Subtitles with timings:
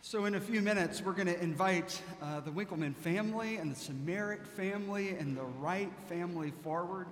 [0.00, 3.74] So, in a few minutes, we're going to invite uh, the Winkleman family and the
[3.74, 7.08] Samaric family and the Wright family forward.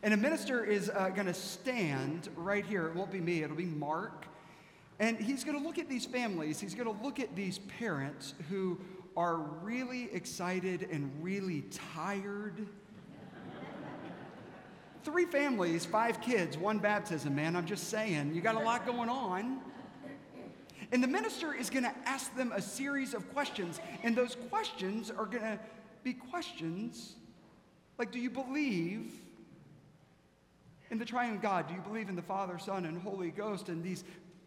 [0.00, 2.86] And a minister is uh, going to stand right here.
[2.86, 4.26] It won't be me, it'll be Mark.
[5.00, 8.34] And he's going to look at these families, he's going to look at these parents
[8.48, 8.78] who
[9.16, 11.62] are really excited and really
[11.94, 12.64] tired.
[15.02, 17.56] Three families, five kids, one baptism, man.
[17.56, 19.60] I'm just saying, you got a lot going on.
[20.94, 23.80] And the minister is going to ask them a series of questions.
[24.04, 25.58] And those questions are going to
[26.04, 27.16] be questions
[27.98, 29.12] like Do you believe
[30.92, 31.66] in the triune God?
[31.66, 33.68] Do you believe in the Father, Son, and Holy Ghost?
[33.68, 34.04] And these,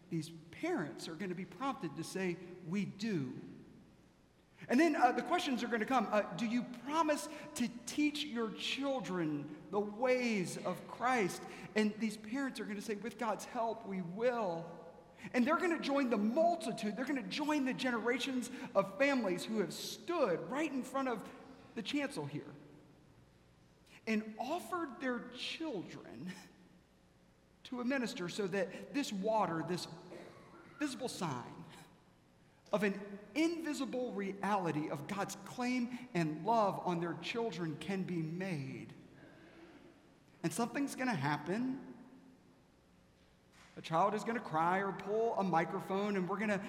[0.10, 3.34] these parents are going to be prompted to say, We do.
[4.70, 8.24] And then uh, the questions are going to come uh, Do you promise to teach
[8.24, 11.42] your children the ways of Christ?
[11.76, 14.66] And these parents are going to say, With God's help, we will.
[15.34, 19.44] And they're going to join the multitude, they're going to join the generations of families
[19.44, 21.20] who have stood right in front of
[21.76, 22.54] the chancel here
[24.08, 26.32] and offered their children
[27.66, 29.88] to a minister so that this water, this
[30.80, 31.44] visible sign
[32.72, 33.00] of an
[33.36, 38.88] invisible reality of God's claim and love on their children can be made.
[40.44, 41.80] And something's going to happen
[43.78, 46.62] a child is going to cry or pull a microphone, and we're going to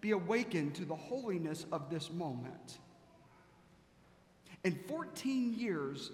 [0.00, 2.78] be awakened to the holiness of this moment.
[4.64, 6.10] In 14 years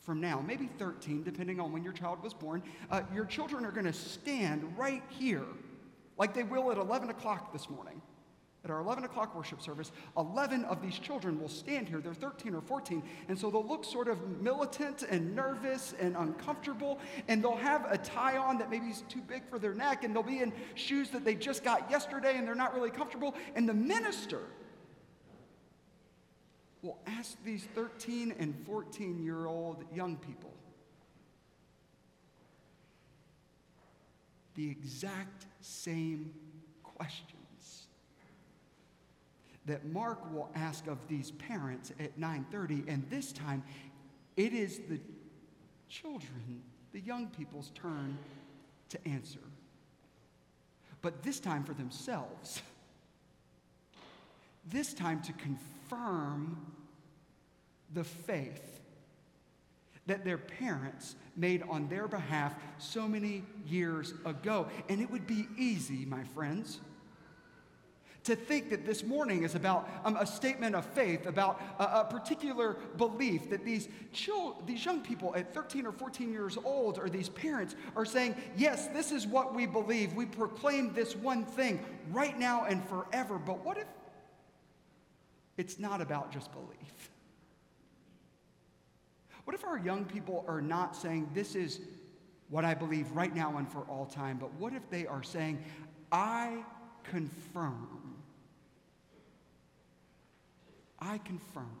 [0.00, 3.70] from now, maybe 13, depending on when your child was born, uh, your children are
[3.70, 5.44] going to stand right here,
[6.16, 8.00] like they will at 11 o'clock this morning
[8.64, 12.00] at our 11 o'clock worship service, 11 of these children will stand here.
[12.00, 13.02] They're 13 or 14.
[13.28, 16.98] And so they'll look sort of militant and nervous and uncomfortable.
[17.28, 20.02] And they'll have a tie on that maybe is too big for their neck.
[20.02, 23.34] And they'll be in shoes that they just got yesterday and they're not really comfortable.
[23.54, 24.40] And the minister
[26.82, 30.52] will ask these 13 and 14 year old young people
[34.54, 36.32] the exact same
[36.82, 37.37] question
[39.68, 43.62] that Mark will ask of these parents at 9:30 and this time
[44.36, 44.98] it is the
[45.88, 46.62] children,
[46.92, 48.18] the young people's turn
[48.88, 49.40] to answer.
[51.02, 52.62] But this time for themselves.
[54.70, 56.74] This time to confirm
[57.94, 58.80] the faith
[60.04, 64.68] that their parents made on their behalf so many years ago.
[64.90, 66.80] And it would be easy, my friends
[68.28, 72.04] to think that this morning is about um, a statement of faith, about a, a
[72.04, 73.88] particular belief that these,
[74.66, 78.88] these young people at 13 or 14 years old, or these parents, are saying, Yes,
[78.88, 80.12] this is what we believe.
[80.12, 83.38] We proclaim this one thing right now and forever.
[83.38, 83.86] But what if
[85.56, 87.10] it's not about just belief?
[89.44, 91.80] What if our young people are not saying, This is
[92.50, 95.64] what I believe right now and for all time, but what if they are saying,
[96.12, 96.62] I
[97.04, 97.97] confirm
[101.00, 101.76] I confirm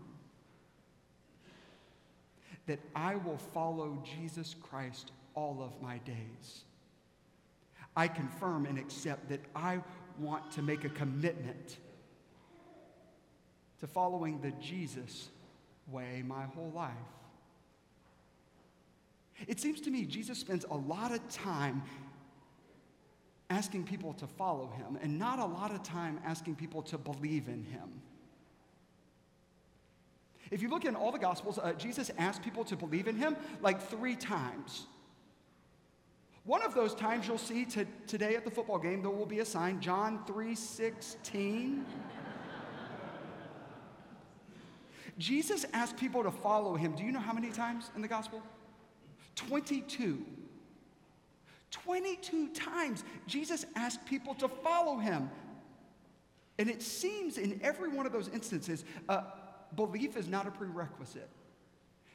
[2.66, 6.64] that I will follow Jesus Christ all of my days.
[7.96, 9.80] I confirm and accept that I
[10.18, 11.78] want to make a commitment
[13.80, 15.30] to following the Jesus
[15.90, 16.92] way my whole life.
[19.46, 21.82] It seems to me Jesus spends a lot of time
[23.50, 27.48] asking people to follow him and not a lot of time asking people to believe
[27.48, 28.02] in him.
[30.50, 33.36] If you look in all the Gospels, uh, Jesus asked people to believe in him
[33.60, 34.86] like three times.
[36.44, 39.40] One of those times you'll see to, today at the football game, there will be
[39.40, 41.84] a sign, John 3:16.
[45.18, 46.94] Jesus asked people to follow him.
[46.94, 48.40] Do you know how many times in the gospel?
[49.34, 50.24] 22.
[51.70, 55.28] 22 times Jesus asked people to follow him.
[56.58, 59.22] And it seems in every one of those instances, uh,
[59.76, 61.28] belief is not a prerequisite.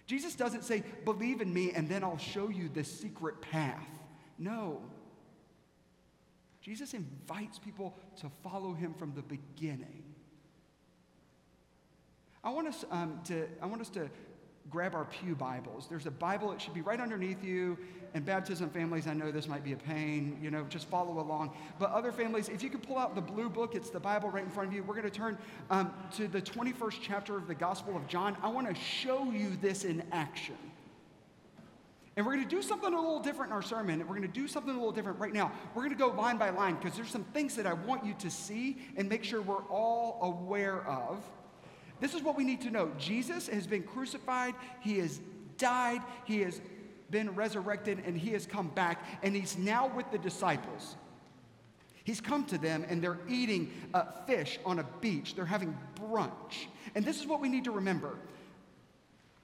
[0.05, 3.87] Jesus doesn't say, believe in me and then I'll show you the secret path.
[4.37, 4.81] No.
[6.61, 10.03] Jesus invites people to follow him from the beginning.
[12.43, 14.09] I want us, um, to, I want us to
[14.69, 15.87] grab our Pew Bibles.
[15.89, 17.77] There's a Bible, it should be right underneath you.
[18.15, 21.51] And baptism families, I know this might be a pain, you know, just follow along.
[21.79, 24.43] But other families, if you could pull out the blue book, it's the Bible right
[24.43, 24.83] in front of you.
[24.83, 25.35] We're going to turn
[25.71, 28.37] um, to the 21st chapter of the Gospel of John.
[28.43, 30.57] I want to show you this in action.
[32.15, 33.99] And we're going to do something a little different in our sermon.
[33.99, 35.51] And we're going to do something a little different right now.
[35.73, 38.13] We're going to go line by line because there's some things that I want you
[38.19, 41.23] to see and make sure we're all aware of.
[42.03, 45.21] This is what we need to know Jesus has been crucified, he has
[45.57, 46.59] died, he has
[47.09, 50.97] been resurrected, and he has come back, and he's now with the disciples.
[52.03, 53.71] He's come to them and they're eating
[54.27, 55.35] fish on a beach.
[55.35, 56.65] They're having brunch.
[56.93, 58.17] And this is what we need to remember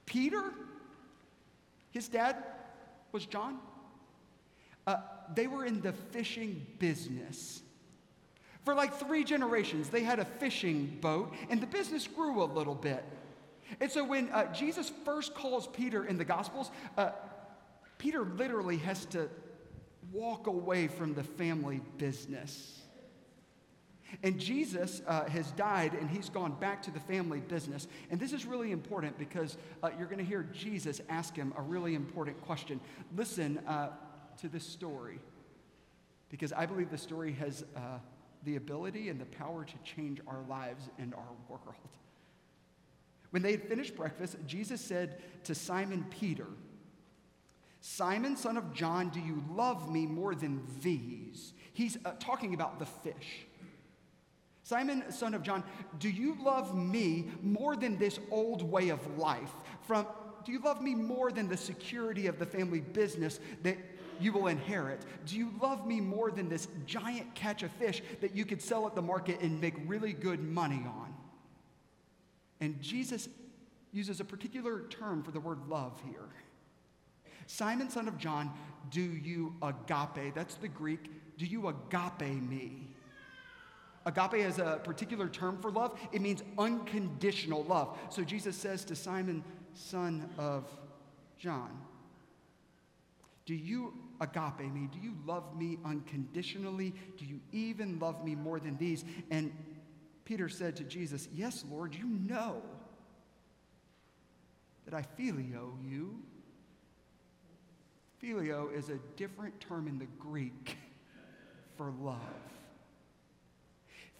[0.04, 0.52] Peter,
[1.92, 2.36] his dad
[3.10, 3.58] was John.
[4.86, 4.96] Uh,
[5.34, 7.62] they were in the fishing business.
[8.64, 12.74] For like three generations, they had a fishing boat, and the business grew a little
[12.74, 13.04] bit.
[13.80, 17.10] And so when uh, Jesus first calls Peter in the Gospels, uh,
[17.98, 19.28] Peter literally has to
[20.12, 22.80] walk away from the family business.
[24.22, 27.86] And Jesus uh, has died and he's gone back to the family business.
[28.10, 31.62] And this is really important because uh, you're going to hear Jesus ask him a
[31.62, 32.80] really important question.
[33.16, 33.90] Listen uh,
[34.38, 35.20] to this story
[36.28, 37.98] because I believe the story has uh,
[38.44, 41.74] the ability and the power to change our lives and our world.
[43.30, 46.46] When they had finished breakfast, Jesus said to Simon Peter,
[47.80, 51.52] Simon, son of John, do you love me more than these?
[51.72, 53.46] He's uh, talking about the fish.
[54.62, 55.64] Simon, son of John,
[55.98, 59.50] do you love me more than this old way of life?
[59.82, 60.06] From,
[60.44, 63.78] do you love me more than the security of the family business that
[64.20, 65.00] you will inherit?
[65.26, 68.86] Do you love me more than this giant catch of fish that you could sell
[68.86, 71.14] at the market and make really good money on?
[72.60, 73.28] And Jesus
[73.92, 76.28] uses a particular term for the word love here.
[77.46, 78.52] Simon, son of John,
[78.90, 80.34] do you agape?
[80.34, 81.10] That's the Greek.
[81.36, 82.88] Do you agape me?
[84.06, 85.98] Agape is a particular term for love.
[86.12, 87.98] It means unconditional love.
[88.08, 89.42] So Jesus says to Simon,
[89.74, 90.64] son of
[91.38, 91.70] John,
[93.46, 94.88] Do you agape me?
[94.92, 96.94] Do you love me unconditionally?
[97.16, 99.04] Do you even love me more than these?
[99.30, 99.52] And
[100.24, 102.62] Peter said to Jesus, Yes, Lord, you know
[104.84, 106.20] that I phileo you.
[108.22, 110.76] Phileo is a different term in the Greek
[111.76, 112.18] for love.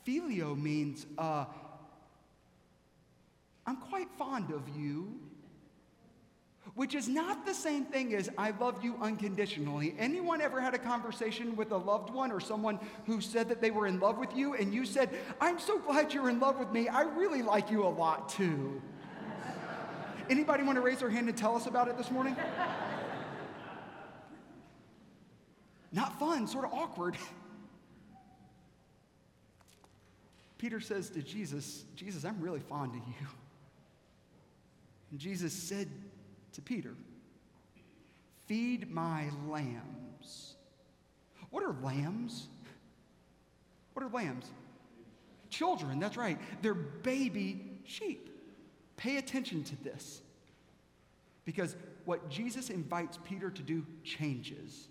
[0.07, 1.45] Phileo means, uh,
[3.67, 5.21] I'm quite fond of you,
[6.75, 9.95] which is not the same thing as I love you unconditionally.
[9.99, 13.71] Anyone ever had a conversation with a loved one or someone who said that they
[13.71, 16.73] were in love with you and you said, I'm so glad you're in love with
[16.73, 16.89] me.
[16.89, 18.81] I really like you a lot too.
[20.29, 22.37] Anybody want to raise their hand and tell us about it this morning?
[25.93, 27.17] Not fun, sort of awkward.
[30.57, 33.27] Peter says to Jesus, Jesus, I'm really fond of you.
[35.11, 35.89] And Jesus said
[36.53, 36.95] to Peter,
[38.47, 40.57] Feed my lambs.
[41.51, 42.49] What are lambs?
[43.93, 44.47] What are lambs?
[45.51, 46.37] Children, that's right.
[46.61, 48.29] They're baby sheep.
[48.97, 50.23] Pay attention to this.
[51.45, 51.77] Because
[52.07, 54.89] what Jesus invites Peter to do changes.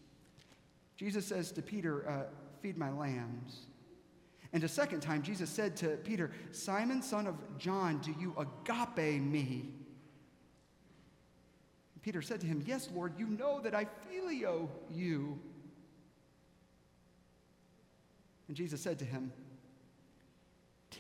[0.96, 2.24] Jesus says to Peter, uh,
[2.62, 3.66] Feed my lambs.
[4.54, 9.22] And a second time, Jesus said to Peter, Simon, son of John, do you agape
[9.22, 9.74] me?
[12.02, 15.40] Peter said to him, Yes, Lord, you know that I phileo you.
[18.48, 19.32] And Jesus said to him,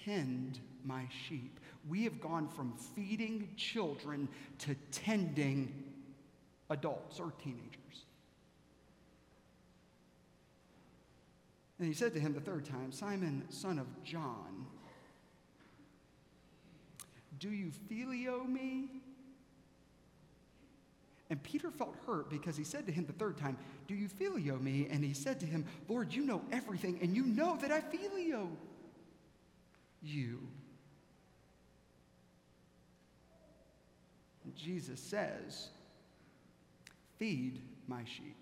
[0.06, 1.60] Tend my sheep.
[1.88, 4.27] We have gone from feeding children
[4.60, 5.84] to tending
[6.70, 8.06] adults or teenagers.
[11.79, 14.68] And he said to him the third time, Simon, son of John,
[17.39, 19.01] do you phileo me?
[21.30, 23.58] And Peter felt hurt because he said to him the third time,
[23.88, 24.88] Do you phileo me?
[24.90, 28.50] And he said to him, Lord, you know everything, and you know that I phileo
[30.02, 30.40] you.
[34.44, 35.70] And Jesus says,
[37.20, 38.36] Feed my sheep.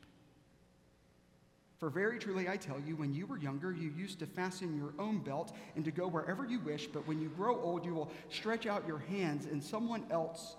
[1.79, 4.94] For very truly I tell you, when you were younger, you used to fasten your
[4.98, 8.12] own belt and to go wherever you wish, but when you grow old, you will
[8.29, 10.56] stretch out your hands, and someone else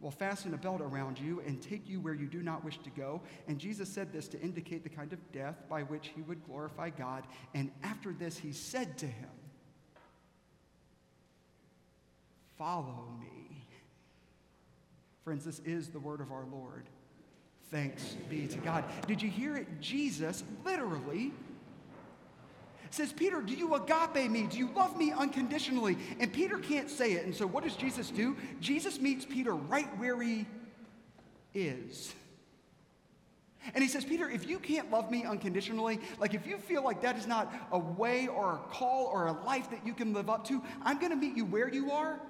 [0.00, 2.90] will fasten a belt around you and take you where you do not wish to
[2.90, 3.20] go.
[3.48, 6.90] And Jesus said this to indicate the kind of death by which he would glorify
[6.90, 7.24] God.
[7.54, 9.28] And after this, he said to him,
[12.56, 13.66] Follow me.
[15.24, 16.84] Friends, this is the word of our Lord.
[17.70, 18.84] Thanks be to God.
[19.06, 19.80] Did you hear it?
[19.80, 21.32] Jesus literally
[22.90, 24.44] says, Peter, do you agape me?
[24.44, 25.96] Do you love me unconditionally?
[26.18, 27.24] And Peter can't say it.
[27.24, 28.36] And so what does Jesus do?
[28.60, 30.46] Jesus meets Peter right where he
[31.54, 32.14] is.
[33.74, 37.02] And he says, Peter, if you can't love me unconditionally, like if you feel like
[37.02, 40.30] that is not a way or a call or a life that you can live
[40.30, 42.20] up to, I'm going to meet you where you are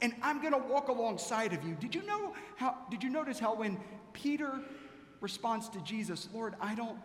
[0.00, 1.74] and I'm going to walk alongside of you.
[1.74, 3.78] Did you know how did you notice how when
[4.12, 4.60] Peter
[5.20, 6.98] responds to Jesus, "Lord, I don't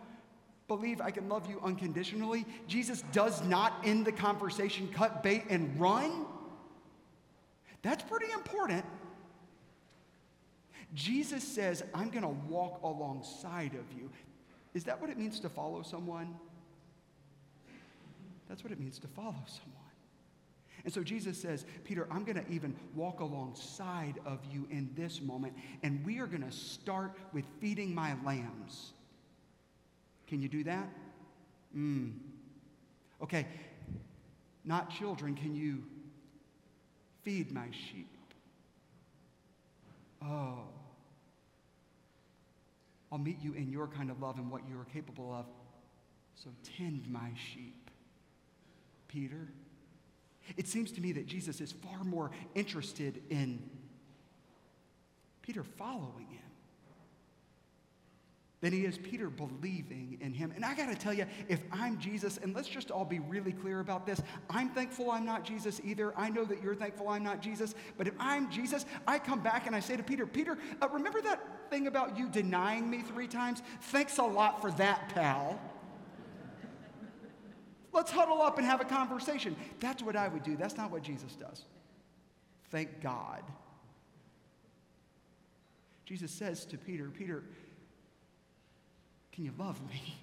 [0.67, 5.79] believe I can love you unconditionally," Jesus does not end the conversation, cut bait and
[5.79, 6.25] run?
[7.81, 8.85] That's pretty important.
[10.93, 14.09] Jesus says, I'm going to walk alongside of you.
[14.73, 16.35] Is that what it means to follow someone?
[18.47, 19.73] That's what it means to follow someone.
[20.85, 25.21] And so Jesus says, Peter, I'm going to even walk alongside of you in this
[25.21, 28.93] moment, and we are going to start with feeding my lambs.
[30.27, 30.89] Can you do that?
[31.75, 32.13] Mm.
[33.21, 33.47] Okay,
[34.63, 35.83] not children, can you
[37.23, 38.09] feed my sheep?
[40.23, 40.59] Oh.
[43.11, 45.45] I'll meet you in your kind of love and what you are capable of.
[46.35, 47.89] So tend my sheep,
[49.07, 49.47] Peter.
[50.55, 53.61] It seems to me that Jesus is far more interested in
[55.41, 56.46] Peter following him
[58.59, 60.51] than he is Peter believing in him.
[60.55, 63.51] And I got to tell you, if I'm Jesus, and let's just all be really
[63.51, 66.11] clear about this, I'm thankful I'm not Jesus either.
[66.17, 67.75] I know that you're thankful I'm not Jesus.
[67.97, 71.21] But if I'm Jesus, I come back and I say to Peter, Peter, uh, remember
[71.21, 73.61] that thing about you denying me three times?
[73.81, 75.59] Thanks a lot for that, pal.
[77.93, 79.55] Let's huddle up and have a conversation.
[79.79, 80.55] That's what I would do.
[80.57, 81.65] That's not what Jesus does.
[82.69, 83.43] Thank God.
[86.05, 87.43] Jesus says to Peter, Peter,
[89.37, 90.15] can you love me?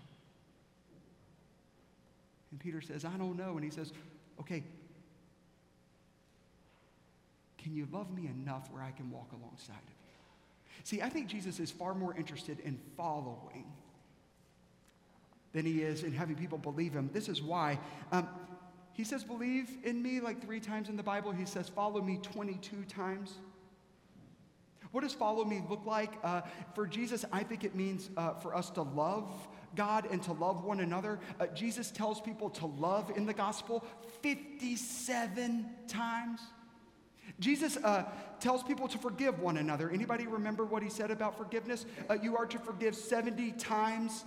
[2.50, 3.52] And Peter says, I don't know.
[3.52, 3.92] And he says,
[4.40, 4.64] Okay,
[7.59, 10.80] can you love me enough where I can walk alongside of you?
[10.83, 13.66] See, I think Jesus is far more interested in following
[15.52, 17.09] than he is in having people believe him.
[17.12, 17.78] This is why.
[18.11, 18.26] Um,
[18.94, 21.30] he says, Believe in me like three times in the Bible.
[21.30, 23.35] He says, Follow me 22 times.
[24.95, 26.13] What does follow me look like?
[26.23, 29.29] Uh, for Jesus, I think it means uh, for us to love
[29.75, 31.19] God and to love one another.
[31.41, 33.85] Uh, Jesus tells people to love in the gospel
[34.23, 36.41] 57 times.
[37.41, 38.05] Jesus uh,
[38.39, 39.91] tells people to forgive one another.
[39.91, 41.87] Anybody remember what he said about forgiveness?
[42.09, 44.25] Uh, you are to forgive 70 times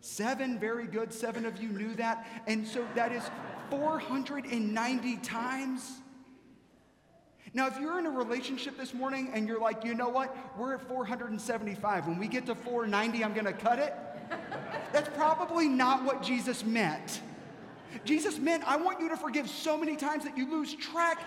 [0.00, 1.12] Seven, very good.
[1.12, 2.26] Seven of you knew that.
[2.46, 3.22] And so that is
[3.70, 6.00] 490 times.
[7.52, 10.74] Now, if you're in a relationship this morning and you're like, you know what, we're
[10.74, 12.06] at 475.
[12.06, 13.94] When we get to 490, I'm going to cut it.
[14.92, 17.20] That's probably not what Jesus meant.
[18.04, 21.20] Jesus meant, I want you to forgive so many times that you lose track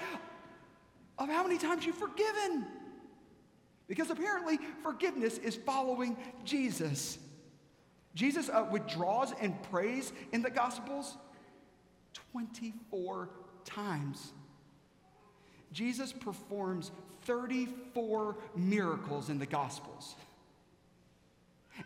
[1.17, 2.65] of how many times you've forgiven.
[3.87, 6.15] Because apparently, forgiveness is following
[6.45, 7.17] Jesus.
[8.15, 11.17] Jesus uh, withdraws and prays in the Gospels
[12.31, 13.29] 24
[13.65, 14.31] times.
[15.73, 16.91] Jesus performs
[17.23, 20.15] 34 miracles in the Gospels.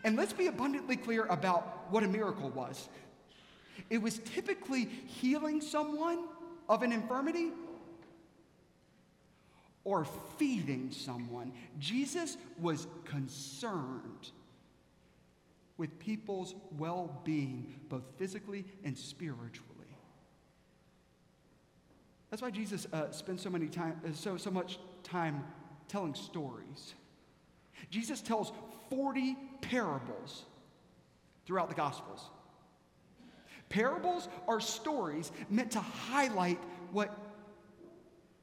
[0.04, 2.88] And let's be abundantly clear about what a miracle was
[3.90, 6.24] it was typically healing someone
[6.68, 7.50] of an infirmity
[9.84, 10.04] or
[10.36, 11.52] feeding someone.
[11.78, 14.30] Jesus was concerned
[15.78, 19.67] with people's well being, both physically and spiritually.
[22.30, 25.44] That's why Jesus uh, spends so, many time, uh, so, so much time
[25.88, 26.94] telling stories.
[27.90, 28.52] Jesus tells
[28.90, 30.44] 40 parables
[31.46, 32.28] throughout the Gospels.
[33.68, 36.58] Parables are stories meant to highlight
[36.92, 37.16] what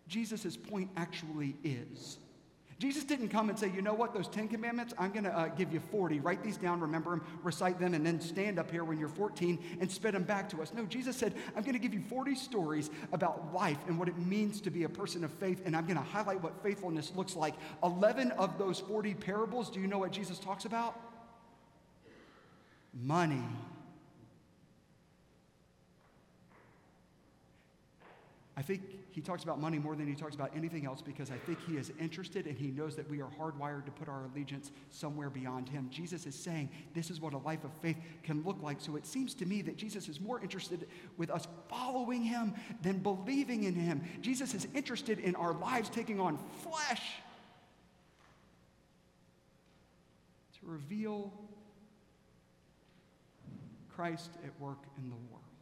[0.07, 2.17] Jesus' point actually is.
[2.77, 5.47] Jesus didn't come and say, you know what, those 10 commandments, I'm going to uh,
[5.47, 6.19] give you 40.
[6.19, 9.77] Write these down, remember them, recite them, and then stand up here when you're 14
[9.79, 10.73] and spit them back to us.
[10.73, 14.17] No, Jesus said, I'm going to give you 40 stories about life and what it
[14.17, 17.33] means to be a person of faith, and I'm going to highlight what faithfulness looks
[17.33, 17.53] like.
[17.81, 20.99] 11 of those 40 parables, do you know what Jesus talks about?
[22.93, 23.43] Money.
[28.57, 28.81] I think
[29.15, 31.77] he talks about money more than he talks about anything else because I think he
[31.77, 35.69] is interested and he knows that we are hardwired to put our allegiance somewhere beyond
[35.69, 35.87] him.
[35.89, 38.81] Jesus is saying this is what a life of faith can look like.
[38.81, 42.97] So it seems to me that Jesus is more interested with us following him than
[42.97, 44.03] believing in him.
[44.19, 47.13] Jesus is interested in our lives taking on flesh
[50.59, 51.31] to reveal
[53.95, 55.54] Christ at work in the world.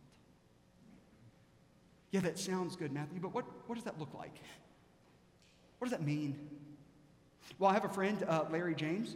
[2.13, 4.39] Yeah, that sounds good, Matthew, but what, what does that look like?
[5.79, 6.37] What does that mean?
[7.57, 9.15] Well, I have a friend, uh, Larry James,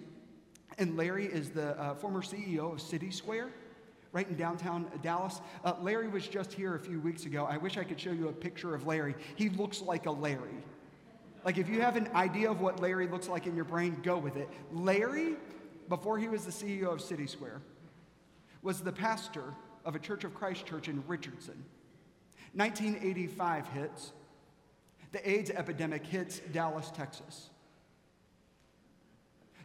[0.80, 3.50] And Larry is the uh, former CEO of City Square,
[4.14, 5.42] right in downtown Dallas.
[5.64, 7.46] Uh, Larry was just here a few weeks ago.
[7.48, 9.14] I wish I could show you a picture of Larry.
[9.36, 10.58] He looks like a Larry.
[11.46, 14.18] Like, if you have an idea of what Larry looks like in your brain, go
[14.18, 14.50] with it.
[14.72, 15.36] Larry,
[15.88, 17.62] before he was the CEO of City Square,
[18.64, 19.54] was the pastor
[19.86, 21.64] of a Church of Christ church in Richardson.
[22.54, 24.12] 1985 hits.
[25.12, 27.50] The AIDS epidemic hits Dallas, Texas.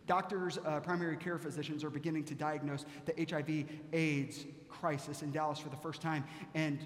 [0.06, 5.58] Doctors, uh, primary care physicians are beginning to diagnose the HIV AIDS crisis in Dallas
[5.58, 6.24] for the first time.
[6.54, 6.84] And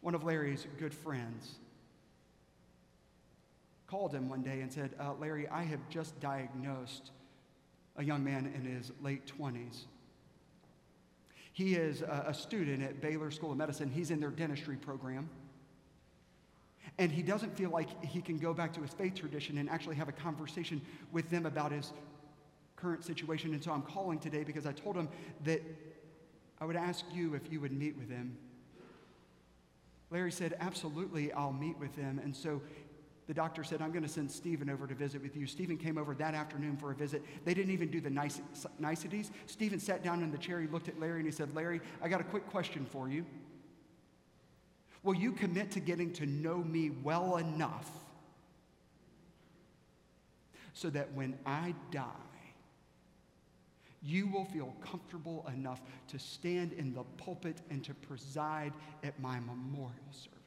[0.00, 1.58] one of Larry's good friends
[3.86, 7.10] called him one day and said, uh, Larry, I have just diagnosed
[7.96, 9.84] a young man in his late 20s.
[11.52, 15.28] He is a, student at Baylor School of Medicine, he's in their dentistry program.
[16.98, 19.96] And he doesn't feel like he can go back to his faith tradition and actually
[19.96, 20.80] have a conversation
[21.10, 21.92] with them about his
[22.76, 23.52] current situation.
[23.54, 25.08] And so I'm calling today because I told him
[25.44, 25.62] that
[26.60, 28.36] I would ask you if you would meet with him.
[30.10, 32.20] Larry said, Absolutely, I'll meet with him.
[32.22, 32.60] And so
[33.32, 35.46] the doctor said, I'm going to send Stephen over to visit with you.
[35.46, 37.24] Stephen came over that afternoon for a visit.
[37.46, 39.30] They didn't even do the niceties.
[39.46, 40.60] Stephen sat down in the chair.
[40.60, 43.24] He looked at Larry and he said, Larry, I got a quick question for you.
[45.02, 47.90] Will you commit to getting to know me well enough
[50.74, 52.04] so that when I die,
[54.02, 59.40] you will feel comfortable enough to stand in the pulpit and to preside at my
[59.40, 60.41] memorial service?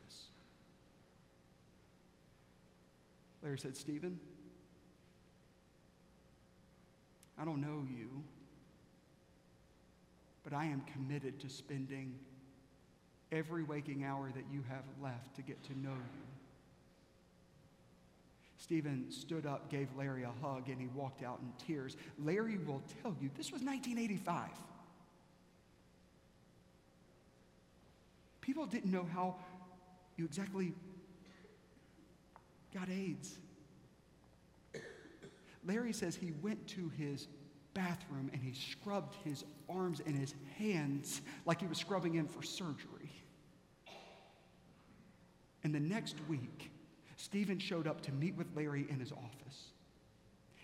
[3.45, 4.19] Larry said, Stephen,
[7.39, 8.23] I don't know you,
[10.43, 12.15] but I am committed to spending
[13.31, 16.25] every waking hour that you have left to get to know you.
[18.57, 21.97] Stephen stood up, gave Larry a hug, and he walked out in tears.
[22.17, 24.49] Larry will tell you this was 1985.
[28.41, 29.35] People didn't know how
[30.17, 30.73] you exactly
[32.73, 33.37] got AIDS.
[35.65, 37.27] Larry says he went to his
[37.73, 42.43] bathroom and he scrubbed his arms and his hands like he was scrubbing in for
[42.43, 43.11] surgery.
[45.63, 46.71] And the next week,
[47.17, 49.71] Stephen showed up to meet with Larry in his office.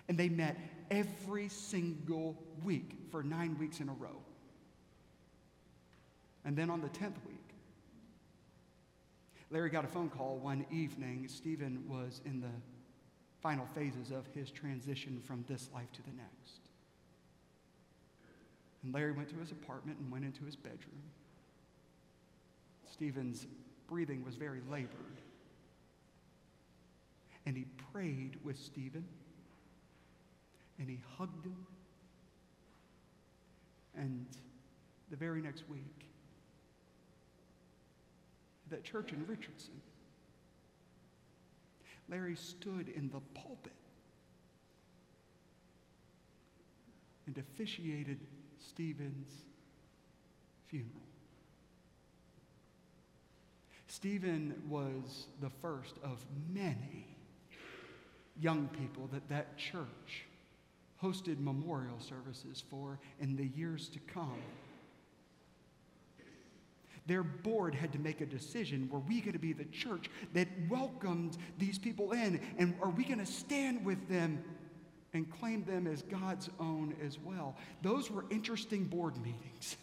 [0.07, 0.57] And they met
[0.91, 4.21] every single week for nine weeks in a row.
[6.45, 7.37] And then on the 10th week,
[9.49, 11.27] Larry got a phone call one evening.
[11.27, 12.51] Stephen was in the
[13.41, 16.59] final phases of his transition from this life to the next.
[18.83, 21.01] And Larry went to his apartment and went into his bedroom.
[22.91, 23.47] Stephen's
[23.87, 24.89] breathing was very labored.
[27.45, 29.05] And he prayed with Stephen,
[30.77, 31.65] and he hugged him.
[33.95, 34.25] And
[35.09, 36.05] the very next week,
[38.69, 39.81] that church in Richardson,
[42.11, 43.71] Larry stood in the pulpit
[47.25, 48.19] and officiated
[48.59, 49.29] Stephen's
[50.67, 50.91] funeral.
[53.87, 57.05] Stephen was the first of many
[58.39, 60.25] young people that that church
[61.01, 64.41] hosted memorial services for in the years to come.
[67.07, 70.47] Their board had to make a decision were we going to be the church that
[70.69, 72.39] welcomed these people in?
[72.57, 74.43] And are we going to stand with them
[75.13, 77.55] and claim them as God's own as well?
[77.81, 79.77] Those were interesting board meetings.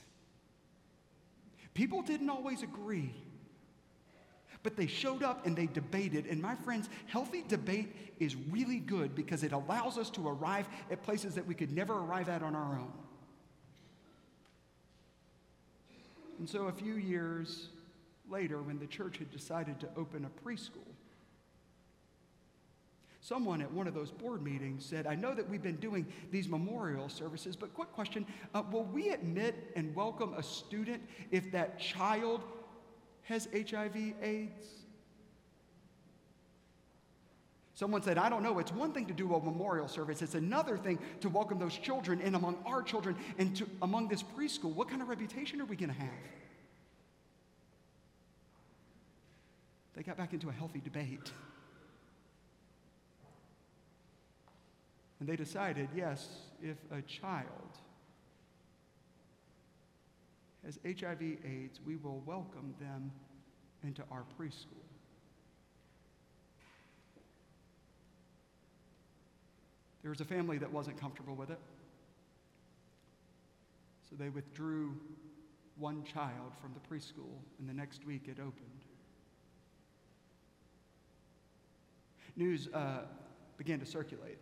[1.74, 3.14] People didn't always agree.
[4.62, 6.26] But they showed up and they debated.
[6.26, 11.02] And my friends, healthy debate is really good because it allows us to arrive at
[11.02, 12.92] places that we could never arrive at on our own.
[16.38, 17.68] And so a few years
[18.29, 20.87] later, when the church had decided to open a preschool,
[23.20, 26.48] someone at one of those board meetings said, I know that we've been doing these
[26.48, 28.24] memorial services, but quick question
[28.55, 32.42] uh, will we admit and welcome a student if that child
[33.22, 34.66] has HIV, AIDS?
[37.79, 38.59] Someone said, I don't know.
[38.59, 42.21] It's one thing to do a memorial service, it's another thing to welcome those children
[42.21, 44.75] in among our children and to, among this preschool.
[44.75, 46.11] What kind of reputation are we going to have?
[49.95, 51.31] They got back into a healthy debate.
[55.21, 56.27] And they decided yes,
[56.61, 57.79] if a child
[60.64, 63.12] has HIV AIDS, we will welcome them
[63.85, 64.97] into our preschool.
[70.02, 71.58] There was a family that wasn't comfortable with it.
[74.08, 74.94] So they withdrew
[75.76, 78.84] one child from the preschool, and the next week it opened.
[82.37, 83.00] News uh,
[83.56, 84.38] began to circulate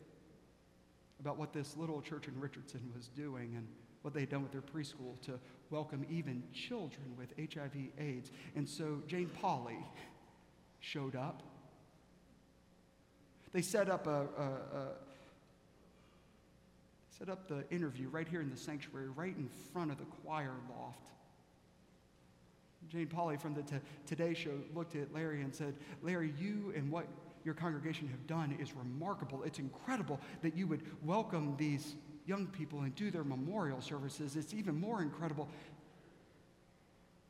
[1.21, 3.67] about what this little church in Richardson was doing and
[4.03, 5.39] what they had done with their preschool to
[5.71, 8.31] welcome even children with HIV AIDS.
[8.55, 9.83] And so Jane Pauley
[10.81, 11.43] showed up.
[13.53, 14.91] They set up a, a
[17.19, 20.55] set up the interview right here in the sanctuary, right in front of the choir
[20.69, 21.09] loft.
[22.89, 23.77] Jane Pauley from the t-
[24.07, 27.07] Today Show looked at Larry and said, Larry, you and what
[27.45, 29.43] your congregation have done is remarkable.
[29.45, 31.95] It's incredible that you would welcome these
[32.27, 34.37] young people and do their memorial services.
[34.37, 35.49] It's even more incredible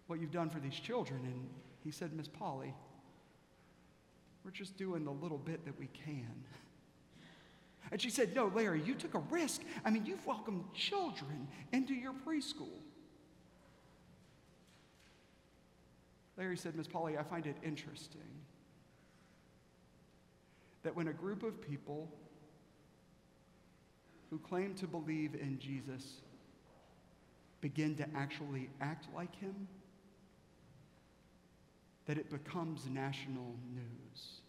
[0.08, 1.20] what you've done for these children.
[1.24, 1.48] And
[1.84, 2.72] he said, Miss Pauley,
[4.44, 6.34] we're just doing the little bit that we can.
[7.90, 9.62] And she said, No, Larry, you took a risk.
[9.84, 12.80] I mean, you've welcomed children into your preschool.
[16.36, 18.20] Larry said, Miss Pauley, I find it interesting
[20.82, 22.12] that when a group of people
[24.30, 26.20] who claim to believe in Jesus
[27.60, 29.66] begin to actually act like him,
[32.06, 34.40] that it becomes national news.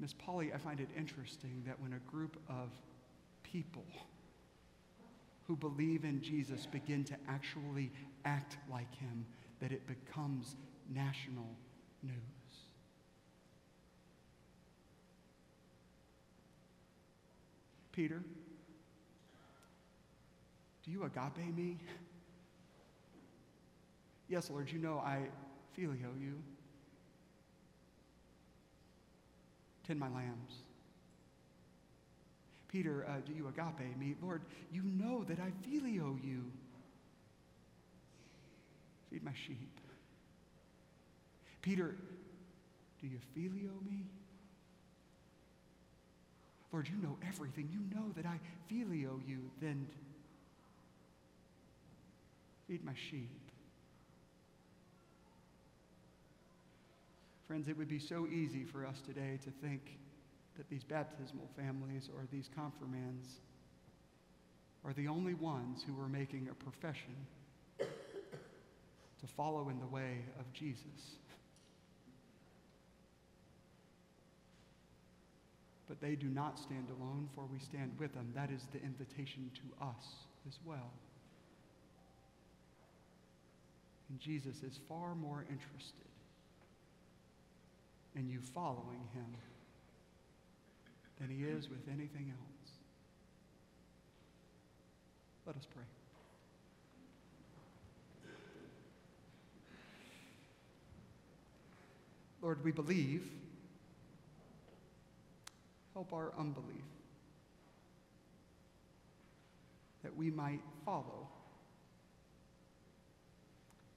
[0.00, 2.70] Miss Pauley, I find it interesting that when a group of
[3.42, 3.84] people
[5.46, 7.92] who believe in Jesus begin to actually
[8.24, 9.26] act like him,
[9.60, 10.56] that it becomes
[10.88, 11.48] national
[12.02, 12.14] news.
[17.92, 18.22] Peter,
[20.82, 21.76] do you agape me?
[24.28, 25.26] Yes, Lord, you know I
[25.76, 26.40] phileo you.
[29.90, 30.52] Tend my lambs.
[32.68, 34.14] Peter, uh, do you agape me?
[34.22, 36.44] Lord, you know that I phileo you.
[39.10, 39.80] Feed my sheep.
[41.60, 41.96] Peter,
[43.00, 44.06] do you phileo me?
[46.72, 47.68] Lord, you know everything.
[47.72, 48.38] You know that I
[48.72, 49.50] phileo you.
[49.60, 49.88] Then
[52.68, 53.39] feed my sheep.
[57.50, 59.98] Friends, it would be so easy for us today to think
[60.56, 63.26] that these baptismal families or these confirmands
[64.84, 67.12] are the only ones who are making a profession
[67.80, 71.16] to follow in the way of Jesus.
[75.88, 78.30] But they do not stand alone, for we stand with them.
[78.32, 80.06] That is the invitation to us
[80.46, 80.92] as well.
[84.08, 86.09] And Jesus is far more interested
[88.14, 89.26] in you following him
[91.20, 92.72] than he is with anything else.
[95.46, 95.84] Let us pray.
[102.42, 103.28] Lord, we believe.
[105.92, 106.84] Help our unbelief
[110.02, 111.28] that we might follow.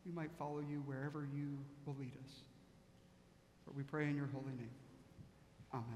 [0.05, 2.33] We might follow you wherever you will lead us.
[3.65, 4.82] For we pray in your holy name.